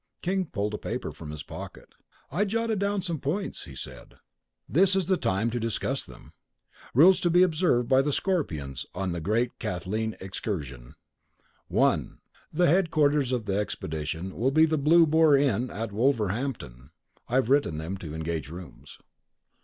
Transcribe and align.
King 0.23 0.45
pulled 0.47 0.73
a 0.73 0.79
paper 0.79 1.11
from 1.11 1.29
his 1.29 1.43
pocket. 1.43 1.93
"I 2.31 2.43
jotted 2.43 2.79
down 2.79 3.03
some 3.03 3.19
points," 3.19 3.65
he 3.65 3.75
said. 3.75 4.15
"This 4.67 4.95
is 4.95 5.05
the 5.05 5.15
time 5.15 5.51
to 5.51 5.59
discuss 5.59 6.03
them." 6.03 6.33
"Rules 6.95 7.19
to 7.19 7.29
be 7.29 7.43
Observed 7.43 7.87
by 7.87 8.01
the 8.01 8.11
Scorpions 8.11 8.87
on 8.95 9.11
the 9.11 9.21
Great 9.21 9.59
Kathleen 9.59 10.17
Excursion 10.19 10.95
"1. 11.67 12.17
The 12.51 12.65
headquarters 12.67 13.31
of 13.31 13.45
the 13.45 13.57
expedition 13.59 14.35
will 14.35 14.49
be 14.49 14.65
the 14.65 14.75
Blue 14.79 15.05
Boar 15.05 15.37
Inn 15.37 15.69
at 15.69 15.91
Wolverhampton. 15.91 16.89
(I've 17.29 17.51
written 17.51 17.73
to 17.73 17.77
them 17.83 17.95
to 17.97 18.15
engage 18.15 18.49
rooms.) 18.49 18.97